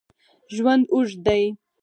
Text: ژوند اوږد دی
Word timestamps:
ژوند 0.55 0.83
اوږد 0.93 1.15
دی 1.25 1.43